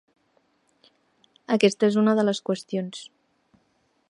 Aquesta 1.57 1.91
és 1.93 2.01
una 2.05 2.17
de 2.21 2.27
les 2.31 2.43
qüestions. 2.51 3.07